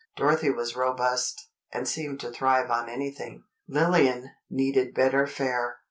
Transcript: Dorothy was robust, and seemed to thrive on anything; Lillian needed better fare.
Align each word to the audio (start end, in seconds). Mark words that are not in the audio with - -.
Dorothy 0.15 0.49
was 0.49 0.75
robust, 0.75 1.49
and 1.71 1.87
seemed 1.87 2.19
to 2.21 2.31
thrive 2.31 2.71
on 2.71 2.89
anything; 2.89 3.43
Lillian 3.69 4.31
needed 4.49 4.95
better 4.95 5.27
fare. 5.27 5.77